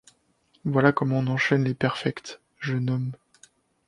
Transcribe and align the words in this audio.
Voilà 0.65 0.91
comment 0.91 1.19
on 1.19 1.27
enchaîne 1.27 1.63
les 1.63 1.75
perfects, 1.75 2.39
jeune 2.59 2.89
homme! 2.89 3.11